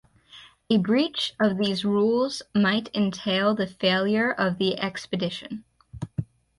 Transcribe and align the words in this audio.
A 0.71 0.79
breach 0.79 1.35
of 1.39 1.59
these 1.59 1.85
rules 1.85 2.41
might 2.55 2.89
entail 2.95 3.53
the 3.53 3.67
failure 3.67 4.31
of 4.31 4.57
the 4.57 4.79
expedition. 4.79 5.63